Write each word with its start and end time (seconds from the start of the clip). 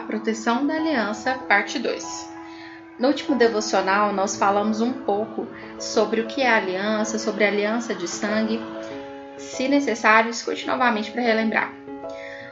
A 0.00 0.02
Proteção 0.02 0.66
da 0.66 0.76
Aliança, 0.76 1.34
parte 1.46 1.78
2. 1.78 2.32
No 2.98 3.08
último 3.08 3.36
devocional, 3.36 4.14
nós 4.14 4.34
falamos 4.34 4.80
um 4.80 4.94
pouco 4.94 5.46
sobre 5.78 6.22
o 6.22 6.26
que 6.26 6.40
é 6.40 6.48
aliança, 6.48 7.18
sobre 7.18 7.44
aliança 7.44 7.94
de 7.94 8.08
sangue. 8.08 8.58
Se 9.36 9.68
necessário, 9.68 10.30
escute 10.30 10.66
novamente 10.66 11.10
para 11.10 11.20
relembrar. 11.20 11.74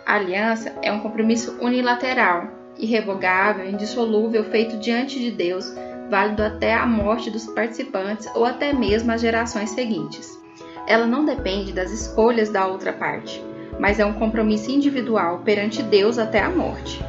A 0.04 0.16
aliança 0.16 0.74
é 0.82 0.92
um 0.92 1.00
compromisso 1.00 1.56
unilateral, 1.58 2.48
irrevogável, 2.76 3.66
indissolúvel, 3.66 4.44
feito 4.44 4.76
diante 4.76 5.18
de 5.18 5.30
Deus, 5.30 5.72
válido 6.10 6.42
até 6.42 6.74
a 6.74 6.84
morte 6.84 7.30
dos 7.30 7.46
participantes 7.46 8.28
ou 8.34 8.44
até 8.44 8.74
mesmo 8.74 9.10
as 9.10 9.22
gerações 9.22 9.70
seguintes. 9.70 10.38
Ela 10.86 11.06
não 11.06 11.24
depende 11.24 11.72
das 11.72 11.90
escolhas 11.92 12.50
da 12.50 12.66
outra 12.66 12.92
parte, 12.92 13.42
mas 13.80 13.98
é 13.98 14.04
um 14.04 14.12
compromisso 14.12 14.70
individual 14.70 15.38
perante 15.46 15.82
Deus 15.82 16.18
até 16.18 16.42
a 16.42 16.50
morte. 16.50 17.02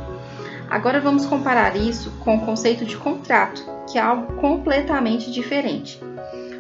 Agora 0.70 1.02
vamos 1.02 1.26
comparar 1.26 1.76
isso 1.76 2.12
com 2.20 2.36
o 2.36 2.46
conceito 2.46 2.86
de 2.86 2.96
contrato, 2.96 3.64
que 3.92 3.98
é 3.98 4.02
algo 4.02 4.34
completamente 4.34 5.32
diferente. 5.32 6.00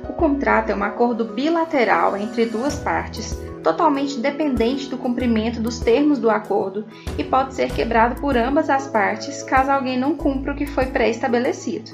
O 0.09 0.13
contrato 0.13 0.72
é 0.72 0.76
um 0.76 0.84
acordo 0.84 1.23
bilateral 1.23 2.18
entre 2.18 2.48
duas 2.48 2.80
partes, 2.80 3.38
totalmente 3.63 4.20
dependente 4.20 4.90
do 4.90 4.98
cumprimento 4.98 5.62
dos 5.62 5.80
termos 5.80 6.18
do 6.18 6.30
acordo 6.30 6.85
e 7.18 7.23
pode 7.23 7.54
ser 7.54 7.72
quebrado 7.72 8.20
por 8.20 8.35
ambas 8.35 8.70
as 8.70 8.88
partes 8.88 9.44
caso 9.44 9.70
alguém 9.70 9.99
não 9.99 10.16
cumpra 10.16 10.54
o 10.54 10.55
que 10.55 10.66
foi 10.66 10.88
pré-estabelecido. 10.88 11.91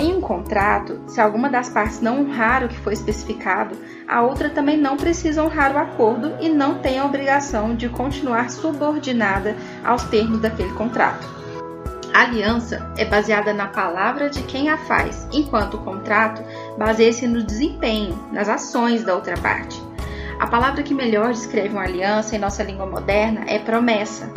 Em 0.00 0.14
um 0.14 0.20
contrato, 0.20 1.00
se 1.08 1.20
alguma 1.20 1.50
das 1.50 1.68
partes 1.68 2.00
não 2.00 2.20
honrar 2.20 2.62
o 2.62 2.68
que 2.68 2.78
foi 2.78 2.92
especificado, 2.92 3.76
a 4.06 4.22
outra 4.22 4.48
também 4.48 4.76
não 4.76 4.96
precisa 4.96 5.42
honrar 5.42 5.74
o 5.74 5.78
acordo 5.78 6.36
e 6.40 6.48
não 6.48 6.78
tem 6.78 7.00
a 7.00 7.04
obrigação 7.04 7.74
de 7.74 7.88
continuar 7.88 8.48
subordinada 8.48 9.56
aos 9.84 10.04
termos 10.04 10.40
daquele 10.40 10.72
contrato. 10.74 11.26
A 12.14 12.22
aliança 12.22 12.92
é 12.96 13.04
baseada 13.04 13.52
na 13.52 13.66
palavra 13.66 14.30
de 14.30 14.40
quem 14.44 14.70
a 14.70 14.78
faz, 14.78 15.26
enquanto 15.32 15.74
o 15.74 15.84
contrato 15.84 16.44
baseia-se 16.78 17.26
no 17.26 17.42
desempenho, 17.42 18.16
nas 18.32 18.48
ações 18.48 19.02
da 19.02 19.16
outra 19.16 19.36
parte. 19.36 19.82
A 20.38 20.46
palavra 20.46 20.84
que 20.84 20.94
melhor 20.94 21.32
descreve 21.32 21.70
uma 21.70 21.82
aliança 21.82 22.36
em 22.36 22.38
nossa 22.38 22.62
língua 22.62 22.86
moderna 22.86 23.44
é 23.48 23.58
promessa. 23.58 24.30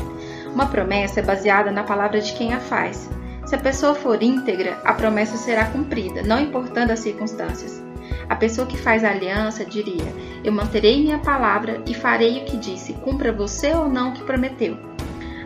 Uma 0.51 0.65
promessa 0.65 1.19
é 1.19 1.23
baseada 1.23 1.69
na 1.69 1.83
palavra 1.83 2.19
de 2.19 2.33
quem 2.33 2.51
a 2.51 2.59
faz, 2.59 3.07
se 3.51 3.55
a 3.55 3.59
pessoa 3.59 3.93
for 3.93 4.23
íntegra, 4.23 4.79
a 4.85 4.93
promessa 4.93 5.35
será 5.35 5.65
cumprida, 5.65 6.23
não 6.23 6.39
importando 6.39 6.93
as 6.93 7.01
circunstâncias. 7.01 7.83
A 8.29 8.35
pessoa 8.37 8.65
que 8.65 8.77
faz 8.77 9.03
aliança 9.03 9.65
diria: 9.65 10.07
Eu 10.41 10.53
manterei 10.53 11.01
minha 11.01 11.19
palavra 11.19 11.83
e 11.85 11.93
farei 11.93 12.37
o 12.37 12.45
que 12.45 12.55
disse, 12.55 12.93
cumpra 12.93 13.33
você 13.33 13.73
ou 13.73 13.89
não 13.89 14.11
o 14.11 14.13
que 14.13 14.23
prometeu. 14.23 14.77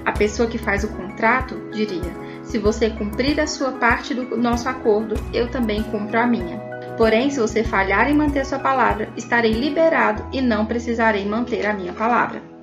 A 0.06 0.12
pessoa 0.12 0.48
que 0.48 0.60
faz 0.60 0.84
o 0.84 0.90
contrato 0.90 1.60
diria: 1.72 2.14
Se 2.44 2.60
você 2.60 2.92
cumprir 2.92 3.40
a 3.40 3.48
sua 3.48 3.72
parte 3.72 4.14
do 4.14 4.38
nosso 4.38 4.70
acordo, 4.70 5.16
eu 5.34 5.50
também 5.50 5.82
cumpro 5.82 6.20
a 6.20 6.28
minha. 6.28 6.60
Porém, 7.00 7.32
se 7.32 7.40
você 7.40 7.64
falhar 7.64 8.08
em 8.08 8.14
manter 8.14 8.46
sua 8.46 8.60
palavra, 8.60 9.10
estarei 9.18 9.54
liberado 9.54 10.24
e 10.32 10.42
não 10.42 10.68
precisarei 10.68 11.26
manter 11.26 11.66
a 11.66 11.74
minha 11.74 11.92
palavra. 11.92 12.55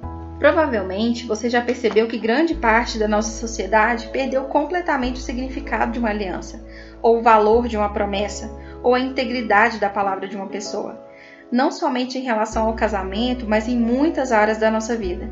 Provavelmente 0.43 1.25
você 1.25 1.49
já 1.49 1.63
percebeu 1.63 2.09
que 2.09 2.19
grande 2.19 2.53
parte 2.53 2.99
da 2.99 3.07
nossa 3.07 3.31
sociedade 3.31 4.09
perdeu 4.09 4.43
completamente 4.47 5.21
o 5.21 5.23
significado 5.23 5.93
de 5.93 6.01
uma 6.01 6.11
aliança, 6.11 6.61
ou 7.01 7.21
o 7.21 7.23
valor 7.23 7.69
de 7.69 7.77
uma 7.77 7.93
promessa, 7.93 8.51
ou 8.83 8.93
a 8.93 8.99
integridade 8.99 9.79
da 9.79 9.89
palavra 9.89 10.27
de 10.27 10.35
uma 10.35 10.49
pessoa. 10.49 11.01
Não 11.49 11.71
somente 11.71 12.19
em 12.19 12.23
relação 12.23 12.67
ao 12.67 12.75
casamento, 12.75 13.47
mas 13.49 13.69
em 13.69 13.79
muitas 13.79 14.33
áreas 14.33 14.59
da 14.59 14.69
nossa 14.69 14.97
vida. 14.97 15.31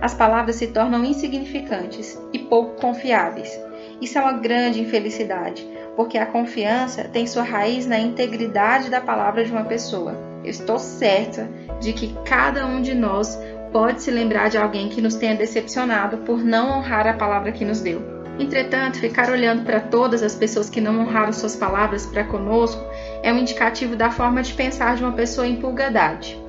As 0.00 0.12
palavras 0.12 0.56
se 0.56 0.66
tornam 0.66 1.04
insignificantes 1.04 2.20
e 2.32 2.40
pouco 2.40 2.80
confiáveis. 2.80 3.56
Isso 4.00 4.18
é 4.18 4.20
uma 4.20 4.32
grande 4.32 4.80
infelicidade, 4.80 5.64
porque 5.94 6.18
a 6.18 6.26
confiança 6.26 7.04
tem 7.04 7.28
sua 7.28 7.44
raiz 7.44 7.86
na 7.86 8.00
integridade 8.00 8.90
da 8.90 9.00
palavra 9.00 9.44
de 9.44 9.52
uma 9.52 9.66
pessoa. 9.66 10.26
Eu 10.42 10.50
estou 10.50 10.80
certa 10.80 11.48
de 11.80 11.92
que 11.92 12.12
cada 12.24 12.66
um 12.66 12.80
de 12.80 12.94
nós 12.94 13.38
pode 13.72 14.02
se 14.02 14.10
lembrar 14.10 14.48
de 14.48 14.58
alguém 14.58 14.88
que 14.88 15.00
nos 15.00 15.14
tenha 15.14 15.34
decepcionado 15.34 16.18
por 16.18 16.44
não 16.44 16.78
honrar 16.78 17.06
a 17.06 17.14
palavra 17.14 17.52
que 17.52 17.64
nos 17.64 17.80
deu. 17.80 18.02
Entretanto, 18.38 19.00
ficar 19.00 19.30
olhando 19.30 19.64
para 19.64 19.80
todas 19.80 20.22
as 20.22 20.34
pessoas 20.34 20.70
que 20.70 20.80
não 20.80 21.00
honraram 21.00 21.32
suas 21.32 21.56
palavras 21.56 22.06
para 22.06 22.24
conosco 22.24 22.80
é 23.22 23.32
um 23.32 23.38
indicativo 23.38 23.96
da 23.96 24.10
forma 24.10 24.42
de 24.42 24.54
pensar 24.54 24.96
de 24.96 25.02
uma 25.02 25.12
pessoa 25.12 25.46
em 25.46 25.56
pulgadade. 25.56 26.40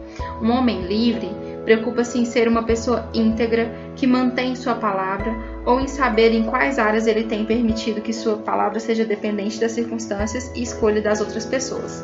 Um 0.41 0.51
homem 0.51 0.85
livre 0.85 1.29
preocupa-se 1.65 2.19
em 2.19 2.25
ser 2.25 2.47
uma 2.47 2.63
pessoa 2.63 3.09
íntegra 3.13 3.71
que 3.95 4.07
mantém 4.07 4.55
sua 4.55 4.75
palavra 4.75 5.35
ou 5.65 5.79
em 5.79 5.87
saber 5.87 6.33
em 6.33 6.43
quais 6.43 6.79
áreas 6.79 7.07
ele 7.07 7.23
tem 7.23 7.43
permitido 7.43 8.01
que 8.01 8.13
sua 8.13 8.37
palavra 8.37 8.79
seja 8.79 9.03
dependente 9.03 9.59
das 9.59 9.71
circunstâncias 9.71 10.51
e 10.55 10.61
escolha 10.61 11.01
das 11.01 11.19
outras 11.21 11.45
pessoas. 11.45 12.03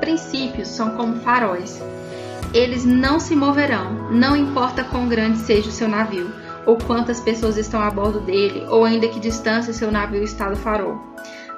Princípios 0.00 0.68
são 0.68 0.96
como 0.96 1.16
faróis 1.16 1.80
eles 2.52 2.84
não 2.84 3.18
se 3.18 3.34
moverão, 3.34 4.10
não 4.10 4.36
importa 4.36 4.84
quão 4.84 5.08
grande 5.08 5.38
seja 5.38 5.68
o 5.68 5.72
seu 5.72 5.88
navio, 5.88 6.30
ou 6.66 6.76
quantas 6.76 7.20
pessoas 7.20 7.56
estão 7.56 7.80
a 7.80 7.90
bordo 7.90 8.20
dele, 8.20 8.64
ou 8.68 8.84
ainda 8.84 9.08
que 9.08 9.18
distância 9.18 9.72
seu 9.72 9.90
navio 9.90 10.22
está 10.22 10.48
do 10.48 10.56
farol. 10.56 11.00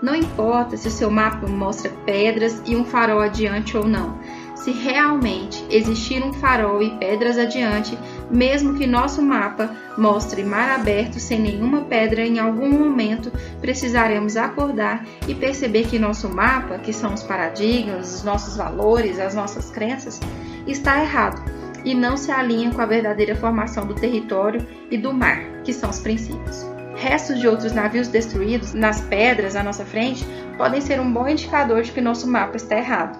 Não 0.02 0.14
importa 0.14 0.76
se 0.76 0.88
o 0.88 0.90
seu 0.90 1.10
mapa 1.10 1.46
mostra 1.46 1.90
pedras 2.04 2.62
e 2.66 2.76
um 2.76 2.84
farol 2.84 3.20
adiante 3.20 3.76
ou 3.76 3.86
não. 3.86 4.18
Se 4.54 4.70
realmente 4.70 5.64
existir 5.68 6.22
um 6.22 6.32
farol 6.32 6.82
e 6.82 6.90
pedras 6.98 7.36
adiante, 7.36 7.98
mesmo 8.30 8.74
que 8.74 8.86
nosso 8.86 9.20
mapa 9.20 9.70
mostre 9.98 10.42
mar 10.42 10.70
aberto 10.70 11.18
sem 11.18 11.38
nenhuma 11.38 11.82
pedra, 11.82 12.24
em 12.24 12.38
algum 12.38 12.70
momento 12.70 13.30
precisaremos 13.60 14.36
acordar 14.36 15.04
e 15.28 15.34
perceber 15.34 15.86
que 15.86 15.98
nosso 15.98 16.28
mapa, 16.28 16.78
que 16.78 16.92
são 16.92 17.12
os 17.12 17.22
paradigmas, 17.22 18.14
os 18.14 18.22
nossos 18.22 18.56
valores, 18.56 19.18
as 19.18 19.34
nossas 19.34 19.70
crenças, 19.70 20.20
está 20.66 21.02
errado 21.02 21.42
e 21.84 21.94
não 21.94 22.16
se 22.16 22.30
alinha 22.30 22.70
com 22.72 22.80
a 22.80 22.86
verdadeira 22.86 23.36
formação 23.36 23.86
do 23.86 23.94
território 23.94 24.66
e 24.90 24.96
do 24.96 25.12
mar, 25.12 25.62
que 25.62 25.72
são 25.72 25.90
os 25.90 26.00
princípios. 26.00 26.64
Restos 26.96 27.40
de 27.40 27.48
outros 27.48 27.72
navios 27.72 28.08
destruídos 28.08 28.72
nas 28.72 29.00
pedras 29.00 29.56
à 29.56 29.62
nossa 29.62 29.84
frente 29.84 30.24
podem 30.56 30.80
ser 30.80 31.00
um 31.00 31.12
bom 31.12 31.28
indicador 31.28 31.82
de 31.82 31.92
que 31.92 32.00
nosso 32.00 32.26
mapa 32.26 32.56
está 32.56 32.76
errado. 32.76 33.18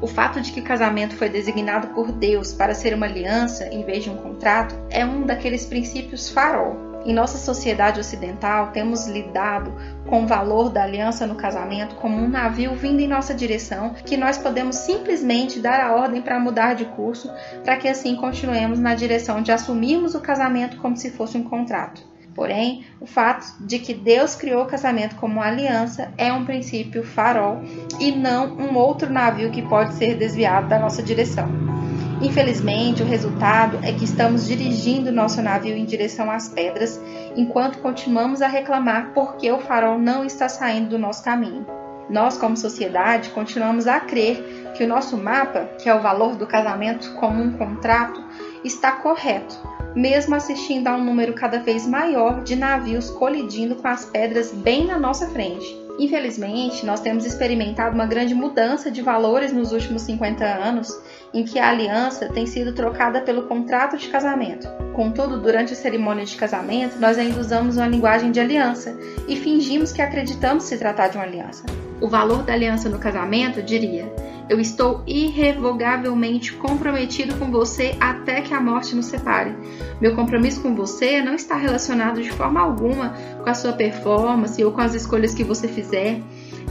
O 0.00 0.06
fato 0.06 0.40
de 0.40 0.52
que 0.52 0.62
casamento 0.62 1.16
foi 1.16 1.28
designado 1.28 1.88
por 1.88 2.12
Deus 2.12 2.52
para 2.52 2.74
ser 2.74 2.94
uma 2.94 3.06
aliança 3.06 3.66
em 3.66 3.84
vez 3.84 4.04
de 4.04 4.10
um 4.10 4.16
contrato 4.16 4.74
é 4.90 5.04
um 5.04 5.26
daqueles 5.26 5.66
princípios 5.66 6.30
farol 6.30 6.87
em 7.08 7.14
nossa 7.14 7.38
sociedade 7.38 7.98
ocidental, 7.98 8.66
temos 8.66 9.06
lidado 9.06 9.72
com 10.06 10.24
o 10.24 10.26
valor 10.26 10.68
da 10.68 10.82
aliança 10.82 11.26
no 11.26 11.36
casamento 11.36 11.94
como 11.94 12.18
um 12.18 12.28
navio 12.28 12.74
vindo 12.74 13.00
em 13.00 13.08
nossa 13.08 13.34
direção, 13.34 13.94
que 13.94 14.14
nós 14.14 14.36
podemos 14.36 14.76
simplesmente 14.76 15.58
dar 15.58 15.80
a 15.80 15.94
ordem 15.94 16.20
para 16.20 16.38
mudar 16.38 16.74
de 16.74 16.84
curso, 16.84 17.32
para 17.64 17.78
que 17.78 17.88
assim 17.88 18.14
continuemos 18.14 18.78
na 18.78 18.94
direção 18.94 19.40
de 19.40 19.50
assumirmos 19.50 20.14
o 20.14 20.20
casamento 20.20 20.76
como 20.76 20.98
se 20.98 21.10
fosse 21.10 21.38
um 21.38 21.44
contrato. 21.44 22.06
Porém, 22.34 22.84
o 23.00 23.06
fato 23.06 23.56
de 23.64 23.78
que 23.78 23.94
Deus 23.94 24.34
criou 24.34 24.64
o 24.64 24.66
casamento 24.66 25.16
como 25.16 25.40
aliança 25.40 26.12
é 26.18 26.30
um 26.30 26.44
princípio 26.44 27.02
farol 27.02 27.62
e 27.98 28.12
não 28.12 28.54
um 28.54 28.76
outro 28.76 29.10
navio 29.10 29.50
que 29.50 29.62
pode 29.62 29.94
ser 29.94 30.14
desviado 30.14 30.68
da 30.68 30.78
nossa 30.78 31.02
direção. 31.02 31.77
Infelizmente, 32.20 33.00
o 33.00 33.06
resultado 33.06 33.78
é 33.82 33.92
que 33.92 34.04
estamos 34.04 34.46
dirigindo 34.48 35.12
nosso 35.12 35.40
navio 35.40 35.76
em 35.76 35.84
direção 35.84 36.28
às 36.28 36.48
pedras, 36.48 37.00
enquanto 37.36 37.78
continuamos 37.78 38.42
a 38.42 38.48
reclamar 38.48 39.12
porque 39.14 39.50
o 39.52 39.60
farol 39.60 39.98
não 39.98 40.24
está 40.24 40.48
saindo 40.48 40.90
do 40.90 40.98
nosso 40.98 41.22
caminho. 41.22 41.64
Nós, 42.10 42.36
como 42.36 42.56
sociedade, 42.56 43.30
continuamos 43.30 43.86
a 43.86 44.00
crer 44.00 44.72
que 44.76 44.82
o 44.82 44.88
nosso 44.88 45.16
mapa, 45.16 45.68
que 45.78 45.88
é 45.88 45.94
o 45.94 46.00
valor 46.00 46.34
do 46.34 46.46
casamento 46.46 47.14
como 47.20 47.40
um 47.40 47.52
contrato, 47.52 48.20
está 48.64 48.92
correto, 48.92 49.56
mesmo 49.94 50.34
assistindo 50.34 50.88
a 50.88 50.96
um 50.96 51.04
número 51.04 51.34
cada 51.34 51.60
vez 51.60 51.86
maior 51.86 52.42
de 52.42 52.56
navios 52.56 53.10
colidindo 53.10 53.76
com 53.76 53.86
as 53.86 54.04
pedras 54.06 54.50
bem 54.50 54.86
na 54.86 54.98
nossa 54.98 55.28
frente. 55.28 55.88
Infelizmente, 55.98 56.86
nós 56.86 57.00
temos 57.00 57.26
experimentado 57.26 57.94
uma 57.94 58.06
grande 58.06 58.32
mudança 58.32 58.88
de 58.88 59.02
valores 59.02 59.52
nos 59.52 59.72
últimos 59.72 60.02
50 60.02 60.44
anos, 60.44 60.96
em 61.32 61.44
que 61.44 61.58
a 61.58 61.68
aliança 61.68 62.28
tem 62.28 62.46
sido 62.46 62.72
trocada 62.72 63.20
pelo 63.20 63.42
contrato 63.42 63.96
de 63.96 64.08
casamento. 64.08 64.68
Contudo, 64.94 65.40
durante 65.40 65.72
a 65.72 65.76
cerimônia 65.76 66.24
de 66.24 66.36
casamento, 66.36 66.98
nós 66.98 67.18
ainda 67.18 67.40
usamos 67.40 67.76
uma 67.76 67.86
linguagem 67.86 68.32
de 68.32 68.40
aliança 68.40 68.98
e 69.28 69.36
fingimos 69.36 69.92
que 69.92 70.02
acreditamos 70.02 70.64
se 70.64 70.76
tratar 70.76 71.08
de 71.08 71.16
uma 71.16 71.24
aliança. 71.24 71.64
O 72.00 72.08
valor 72.08 72.42
da 72.42 72.52
aliança 72.52 72.88
no 72.88 72.98
casamento 72.98 73.62
diria: 73.62 74.12
Eu 74.48 74.60
estou 74.60 75.02
irrevogavelmente 75.06 76.52
comprometido 76.54 77.36
com 77.36 77.50
você 77.50 77.96
até 78.00 78.40
que 78.40 78.54
a 78.54 78.60
morte 78.60 78.94
nos 78.94 79.06
separe. 79.06 79.54
Meu 80.00 80.14
compromisso 80.14 80.60
com 80.62 80.74
você 80.74 81.20
não 81.22 81.34
está 81.34 81.56
relacionado 81.56 82.22
de 82.22 82.30
forma 82.30 82.60
alguma 82.60 83.14
com 83.42 83.50
a 83.50 83.54
sua 83.54 83.72
performance 83.72 84.62
ou 84.64 84.72
com 84.72 84.80
as 84.80 84.94
escolhas 84.94 85.34
que 85.34 85.44
você 85.44 85.68
fizer. 85.68 86.20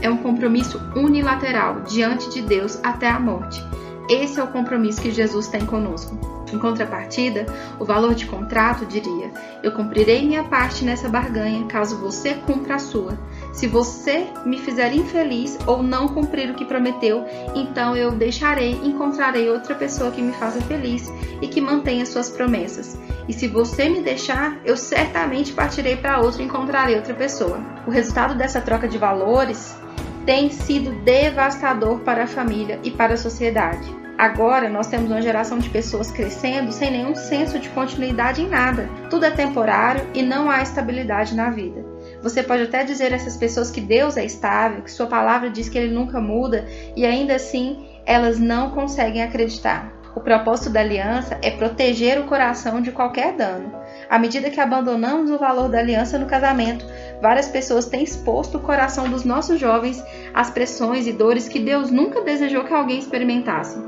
É 0.00 0.08
um 0.08 0.18
compromisso 0.18 0.80
unilateral 0.94 1.80
diante 1.80 2.30
de 2.30 2.40
Deus 2.40 2.78
até 2.82 3.08
a 3.08 3.18
morte. 3.18 3.60
Esse 4.08 4.40
é 4.40 4.42
o 4.42 4.48
compromisso 4.48 5.02
que 5.02 5.10
Jesus 5.10 5.48
tem 5.48 5.66
conosco. 5.66 6.18
Em 6.50 6.58
contrapartida, 6.58 7.44
o 7.78 7.84
valor 7.84 8.14
de 8.14 8.24
contrato 8.24 8.86
diria: 8.86 9.30
Eu 9.62 9.72
cumprirei 9.72 10.26
minha 10.26 10.44
parte 10.44 10.82
nessa 10.82 11.10
barganha 11.10 11.66
caso 11.66 11.98
você 11.98 12.34
cumpra 12.34 12.76
a 12.76 12.78
sua. 12.78 13.18
Se 13.52 13.66
você 13.66 14.26
me 14.46 14.58
fizer 14.58 14.94
infeliz 14.94 15.58
ou 15.66 15.82
não 15.82 16.08
cumprir 16.08 16.50
o 16.50 16.54
que 16.54 16.64
prometeu, 16.64 17.26
então 17.54 17.94
eu 17.94 18.12
deixarei 18.12 18.72
encontrarei 18.82 19.50
outra 19.50 19.74
pessoa 19.74 20.10
que 20.10 20.22
me 20.22 20.32
faça 20.32 20.60
feliz 20.62 21.12
e 21.42 21.48
que 21.48 21.60
mantenha 21.60 22.06
suas 22.06 22.30
promessas. 22.30 22.98
E 23.28 23.32
se 23.34 23.46
você 23.46 23.90
me 23.90 24.00
deixar, 24.00 24.58
eu 24.64 24.76
certamente 24.76 25.52
partirei 25.52 25.96
para 25.96 26.20
outra 26.20 26.42
e 26.42 26.46
encontrarei 26.46 26.96
outra 26.96 27.12
pessoa. 27.12 27.60
O 27.86 27.90
resultado 27.90 28.34
dessa 28.34 28.60
troca 28.60 28.88
de 28.88 28.96
valores 28.96 29.76
tem 30.24 30.50
sido 30.50 30.92
devastador 31.04 32.00
para 32.00 32.24
a 32.24 32.26
família 32.26 32.80
e 32.82 32.90
para 32.90 33.14
a 33.14 33.18
sociedade. 33.18 33.97
Agora 34.18 34.68
nós 34.68 34.88
temos 34.88 35.08
uma 35.08 35.22
geração 35.22 35.60
de 35.60 35.70
pessoas 35.70 36.10
crescendo 36.10 36.72
sem 36.72 36.90
nenhum 36.90 37.14
senso 37.14 37.56
de 37.60 37.68
continuidade 37.68 38.42
em 38.42 38.48
nada. 38.48 38.90
Tudo 39.08 39.24
é 39.24 39.30
temporário 39.30 40.04
e 40.12 40.22
não 40.22 40.50
há 40.50 40.60
estabilidade 40.60 41.36
na 41.36 41.50
vida. 41.50 41.86
Você 42.20 42.42
pode 42.42 42.64
até 42.64 42.82
dizer 42.82 43.12
a 43.12 43.16
essas 43.16 43.36
pessoas 43.36 43.70
que 43.70 43.80
Deus 43.80 44.16
é 44.16 44.24
estável, 44.24 44.82
que 44.82 44.90
Sua 44.90 45.06
palavra 45.06 45.48
diz 45.48 45.68
que 45.68 45.78
Ele 45.78 45.94
nunca 45.94 46.20
muda, 46.20 46.66
e 46.96 47.06
ainda 47.06 47.36
assim 47.36 47.86
elas 48.04 48.40
não 48.40 48.72
conseguem 48.72 49.22
acreditar. 49.22 49.92
O 50.16 50.20
propósito 50.20 50.70
da 50.70 50.80
aliança 50.80 51.38
é 51.40 51.52
proteger 51.52 52.18
o 52.18 52.26
coração 52.26 52.80
de 52.80 52.90
qualquer 52.90 53.34
dano. 53.34 53.72
À 54.10 54.18
medida 54.18 54.50
que 54.50 54.60
abandonamos 54.60 55.30
o 55.30 55.38
valor 55.38 55.68
da 55.68 55.78
aliança 55.78 56.18
no 56.18 56.26
casamento, 56.26 56.84
várias 57.22 57.46
pessoas 57.46 57.86
têm 57.86 58.02
exposto 58.02 58.58
o 58.58 58.62
coração 58.62 59.08
dos 59.08 59.22
nossos 59.24 59.60
jovens 59.60 60.02
às 60.34 60.50
pressões 60.50 61.06
e 61.06 61.12
dores 61.12 61.48
que 61.48 61.60
Deus 61.60 61.92
nunca 61.92 62.22
desejou 62.22 62.64
que 62.64 62.74
alguém 62.74 62.98
experimentasse. 62.98 63.78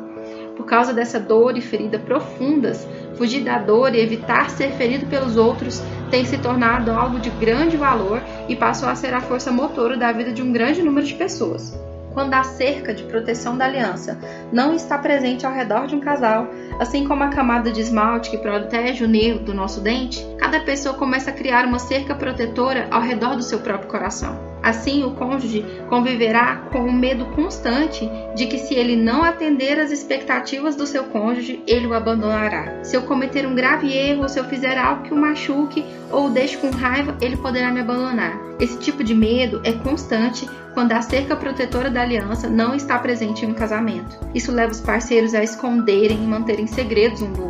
Por 0.56 0.66
causa 0.66 0.92
dessa 0.92 1.18
dor 1.18 1.56
e 1.56 1.60
ferida 1.60 1.98
profundas, 1.98 2.86
fugir 3.16 3.42
da 3.42 3.58
dor 3.58 3.94
e 3.94 4.00
evitar 4.00 4.50
ser 4.50 4.72
ferido 4.72 5.06
pelos 5.06 5.36
outros 5.36 5.82
tem 6.10 6.24
se 6.24 6.38
tornado 6.38 6.90
algo 6.90 7.20
de 7.20 7.30
grande 7.30 7.76
valor 7.76 8.20
e 8.48 8.56
passou 8.56 8.88
a 8.88 8.94
ser 8.94 9.14
a 9.14 9.20
força 9.20 9.52
motora 9.52 9.96
da 9.96 10.10
vida 10.12 10.32
de 10.32 10.42
um 10.42 10.52
grande 10.52 10.82
número 10.82 11.06
de 11.06 11.14
pessoas. 11.14 11.78
Quando 12.12 12.34
a 12.34 12.42
cerca 12.42 12.92
de 12.92 13.04
proteção 13.04 13.56
da 13.56 13.64
aliança 13.64 14.18
não 14.52 14.74
está 14.74 14.98
presente 14.98 15.46
ao 15.46 15.52
redor 15.52 15.86
de 15.86 15.94
um 15.94 16.00
casal, 16.00 16.48
assim 16.80 17.06
como 17.06 17.22
a 17.22 17.28
camada 17.28 17.70
de 17.70 17.80
esmalte 17.80 18.30
que 18.30 18.38
protege 18.38 19.04
o 19.04 19.08
nervo 19.08 19.44
do 19.44 19.54
nosso 19.54 19.80
dente, 19.80 20.26
cada 20.50 20.64
pessoa 20.64 20.96
começa 20.96 21.30
a 21.30 21.32
criar 21.32 21.64
uma 21.64 21.78
cerca 21.78 22.12
protetora 22.12 22.88
ao 22.90 23.00
redor 23.00 23.36
do 23.36 23.42
seu 23.42 23.60
próprio 23.60 23.88
coração. 23.88 24.36
Assim, 24.60 25.04
o 25.04 25.12
cônjuge 25.12 25.64
conviverá 25.88 26.56
com 26.72 26.80
o 26.80 26.92
medo 26.92 27.24
constante 27.36 28.10
de 28.34 28.48
que, 28.48 28.58
se 28.58 28.74
ele 28.74 28.96
não 28.96 29.22
atender 29.22 29.78
às 29.78 29.92
expectativas 29.92 30.74
do 30.74 30.88
seu 30.88 31.04
cônjuge, 31.04 31.62
ele 31.68 31.86
o 31.86 31.94
abandonará. 31.94 32.82
Se 32.82 32.96
eu 32.96 33.02
cometer 33.02 33.46
um 33.46 33.54
grave 33.54 33.92
erro, 33.92 34.28
se 34.28 34.40
eu 34.40 34.44
fizer 34.44 34.76
algo 34.76 35.04
que 35.04 35.14
o 35.14 35.16
machuque 35.16 35.84
ou 36.10 36.26
o 36.26 36.30
deixe 36.30 36.56
com 36.56 36.70
raiva, 36.70 37.16
ele 37.20 37.36
poderá 37.36 37.70
me 37.70 37.78
abandonar. 37.78 38.36
Esse 38.58 38.76
tipo 38.76 39.04
de 39.04 39.14
medo 39.14 39.60
é 39.62 39.70
constante 39.72 40.50
quando 40.74 40.90
a 40.90 41.00
cerca 41.00 41.36
protetora 41.36 41.88
da 41.88 42.02
aliança 42.02 42.48
não 42.48 42.74
está 42.74 42.98
presente 42.98 43.46
em 43.46 43.50
um 43.50 43.54
casamento. 43.54 44.18
Isso 44.34 44.50
leva 44.50 44.72
os 44.72 44.80
parceiros 44.80 45.32
a 45.32 45.44
esconderem 45.44 46.24
e 46.24 46.26
manterem 46.26 46.66
segredos 46.66 47.22
um 47.22 47.32
do 47.32 47.40
outro. 47.40 47.49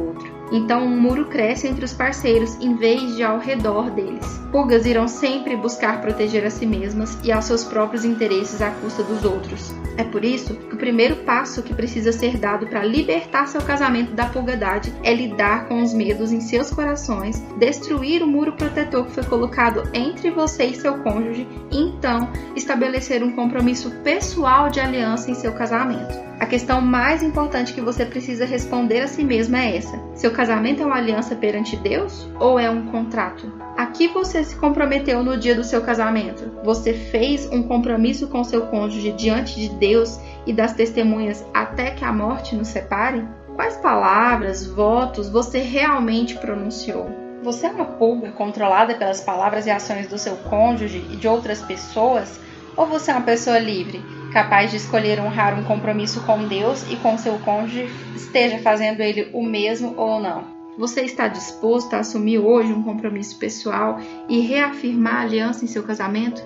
Então 0.52 0.84
um 0.84 1.00
muro 1.00 1.26
cresce 1.26 1.68
entre 1.68 1.84
os 1.84 1.92
parceiros 1.92 2.56
em 2.60 2.74
vez 2.76 3.16
de 3.16 3.22
ao 3.22 3.38
redor 3.38 3.90
deles. 3.90 4.40
Pulgas 4.50 4.84
irão 4.84 5.06
sempre 5.06 5.56
buscar 5.56 6.00
proteger 6.00 6.44
a 6.44 6.50
si 6.50 6.66
mesmas 6.66 7.16
e 7.22 7.30
aos 7.30 7.44
seus 7.44 7.64
próprios 7.64 8.04
interesses 8.04 8.60
à 8.60 8.70
custa 8.70 9.02
dos 9.02 9.24
outros. 9.24 9.72
É 9.96 10.04
por 10.04 10.24
isso 10.24 10.54
que 10.54 10.74
o 10.74 10.78
primeiro 10.78 11.16
passo 11.16 11.62
que 11.62 11.74
precisa 11.74 12.10
ser 12.10 12.38
dado 12.38 12.66
para 12.66 12.84
libertar 12.84 13.46
seu 13.46 13.60
casamento 13.60 14.12
da 14.14 14.26
pulgadade 14.26 14.92
é 15.02 15.12
lidar 15.12 15.68
com 15.68 15.82
os 15.82 15.92
medos 15.92 16.32
em 16.32 16.40
seus 16.40 16.70
corações, 16.70 17.40
destruir 17.58 18.22
o 18.22 18.26
muro 18.26 18.52
protetor 18.52 19.04
que 19.04 19.12
foi 19.12 19.24
colocado 19.24 19.82
entre 19.92 20.30
você 20.30 20.64
e 20.64 20.74
seu 20.74 20.98
cônjuge 20.98 21.46
e 21.70 21.78
então 21.78 22.30
estabelecer 22.56 23.22
um 23.22 23.32
compromisso 23.32 23.90
pessoal 24.02 24.70
de 24.70 24.80
aliança 24.80 25.30
em 25.30 25.34
seu 25.34 25.52
casamento. 25.52 26.29
A 26.40 26.46
questão 26.46 26.80
mais 26.80 27.22
importante 27.22 27.74
que 27.74 27.82
você 27.82 28.06
precisa 28.06 28.46
responder 28.46 29.02
a 29.02 29.06
si 29.06 29.22
mesmo 29.22 29.56
é 29.56 29.76
essa: 29.76 30.00
seu 30.14 30.30
casamento 30.32 30.82
é 30.82 30.86
uma 30.86 30.96
aliança 30.96 31.36
perante 31.36 31.76
Deus 31.76 32.26
ou 32.40 32.58
é 32.58 32.70
um 32.70 32.86
contrato? 32.86 33.52
A 33.76 33.84
que 33.84 34.08
você 34.08 34.42
se 34.42 34.56
comprometeu 34.56 35.22
no 35.22 35.36
dia 35.36 35.54
do 35.54 35.62
seu 35.62 35.82
casamento? 35.82 36.50
Você 36.64 36.94
fez 36.94 37.46
um 37.52 37.62
compromisso 37.62 38.26
com 38.26 38.42
seu 38.42 38.62
cônjuge 38.68 39.12
diante 39.12 39.54
de 39.60 39.68
Deus 39.68 40.18
e 40.46 40.52
das 40.54 40.72
testemunhas 40.72 41.44
até 41.52 41.90
que 41.90 42.06
a 42.06 42.12
morte 42.12 42.56
nos 42.56 42.68
separe? 42.68 43.22
Quais 43.54 43.76
palavras, 43.76 44.66
votos 44.66 45.28
você 45.28 45.58
realmente 45.58 46.38
pronunciou? 46.38 47.10
Você 47.42 47.66
é 47.66 47.70
uma 47.70 47.84
pulga 47.84 48.32
controlada 48.32 48.94
pelas 48.94 49.20
palavras 49.20 49.66
e 49.66 49.70
ações 49.70 50.08
do 50.08 50.16
seu 50.16 50.36
cônjuge 50.36 51.04
e 51.10 51.16
de 51.16 51.28
outras 51.28 51.60
pessoas? 51.60 52.40
Ou 52.78 52.86
você 52.86 53.10
é 53.10 53.14
uma 53.14 53.26
pessoa 53.26 53.58
livre? 53.58 54.19
Capaz 54.32 54.70
de 54.70 54.76
escolher 54.76 55.20
honrar 55.20 55.58
um 55.58 55.64
compromisso 55.64 56.22
com 56.22 56.46
Deus 56.46 56.90
e 56.90 56.96
com 56.96 57.18
seu 57.18 57.38
cônjuge, 57.40 57.88
esteja 58.14 58.58
fazendo 58.58 59.00
ele 59.00 59.30
o 59.32 59.42
mesmo 59.42 59.94
ou 59.96 60.20
não. 60.20 60.44
Você 60.78 61.02
está 61.02 61.28
disposto 61.28 61.94
a 61.94 61.98
assumir 61.98 62.38
hoje 62.38 62.72
um 62.72 62.82
compromisso 62.82 63.38
pessoal 63.38 63.98
e 64.28 64.40
reafirmar 64.40 65.16
a 65.16 65.20
aliança 65.22 65.64
em 65.64 65.68
seu 65.68 65.82
casamento? 65.82 66.42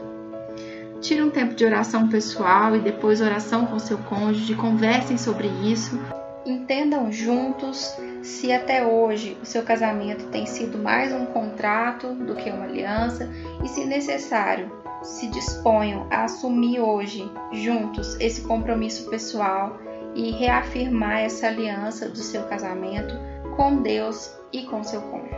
Tire 1.00 1.22
um 1.22 1.30
tempo 1.30 1.54
de 1.54 1.64
oração 1.64 2.08
pessoal 2.08 2.74
e 2.74 2.80
depois 2.80 3.20
oração 3.20 3.66
com 3.66 3.78
seu 3.78 3.98
cônjuge, 3.98 4.54
conversem 4.54 5.18
sobre 5.18 5.48
isso. 5.62 6.00
Entendam 6.46 7.12
juntos 7.12 7.94
se 8.22 8.50
até 8.50 8.86
hoje 8.86 9.36
o 9.42 9.46
seu 9.46 9.62
casamento 9.62 10.24
tem 10.26 10.46
sido 10.46 10.78
mais 10.78 11.12
um 11.12 11.26
contrato 11.26 12.14
do 12.14 12.34
que 12.34 12.50
uma 12.50 12.64
aliança 12.64 13.30
e, 13.62 13.68
se 13.68 13.84
necessário, 13.84 14.72
se 15.04 15.28
disponham 15.28 16.06
a 16.10 16.24
assumir 16.24 16.80
hoje, 16.80 17.30
juntos, 17.52 18.18
esse 18.18 18.40
compromisso 18.42 19.08
pessoal 19.10 19.78
e 20.14 20.30
reafirmar 20.30 21.18
essa 21.18 21.46
aliança 21.46 22.08
do 22.08 22.18
seu 22.18 22.44
casamento 22.44 23.14
com 23.56 23.82
Deus 23.82 24.34
e 24.52 24.64
com 24.64 24.82
seu 24.82 25.00
cônjuge. 25.02 25.33